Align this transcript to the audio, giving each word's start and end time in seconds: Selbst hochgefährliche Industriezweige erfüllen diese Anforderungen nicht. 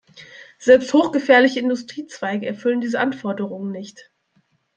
Selbst 0.57 0.95
hochgefährliche 0.95 1.59
Industriezweige 1.59 2.47
erfüllen 2.47 2.81
diese 2.81 2.99
Anforderungen 2.99 3.71
nicht. 3.71 4.09